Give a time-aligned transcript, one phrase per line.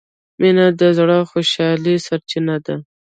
[0.39, 2.75] مینه د زړه د خوشحالۍ سرچینه ده.